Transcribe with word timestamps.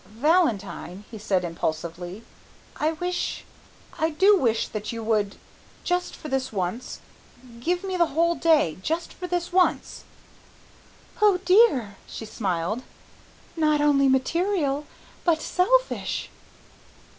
"Valentine," 0.07 1.03
he 1.11 1.19
said 1.19 1.45
impulsively, 1.45 2.23
"I 2.75 2.93
wish, 2.93 3.45
I 3.99 4.09
do 4.09 4.35
wish 4.35 4.67
that 4.69 4.91
you 4.91 5.03
would, 5.03 5.35
just 5.83 6.15
for 6.15 6.27
this 6.27 6.51
once, 6.51 7.01
give 7.59 7.83
me 7.83 7.97
the 7.97 8.07
whole 8.07 8.33
day, 8.33 8.79
just 8.81 9.13
for 9.13 9.27
this 9.27 9.53
once." 9.53 10.03
"Oh 11.21 11.37
dear," 11.45 11.97
she 12.07 12.25
smiled, 12.25 12.81
"not 13.55 13.79
only 13.79 14.07
material, 14.09 14.87
but 15.23 15.39
selfish!" 15.39 16.31